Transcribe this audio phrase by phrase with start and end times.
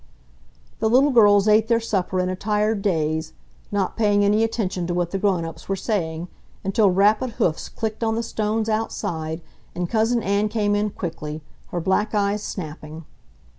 [0.79, 3.33] The little girls ate their supper in a tired daze,
[3.71, 6.27] not paying any attention to what the grown ups were saying,
[6.63, 9.41] until rapid hoofs clicked on the stones outside
[9.75, 13.05] and Cousin Ann came in quickly, her black eyes snapping.